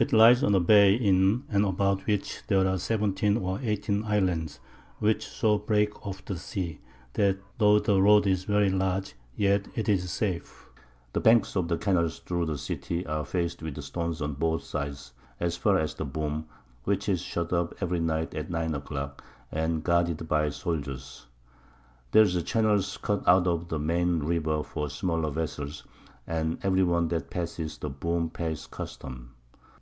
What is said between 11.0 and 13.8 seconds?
The Banks of the Canals through the City are fac'd with